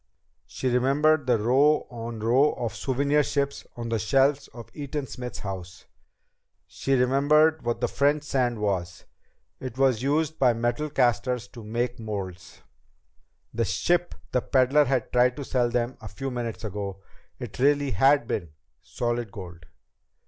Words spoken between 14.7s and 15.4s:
had tried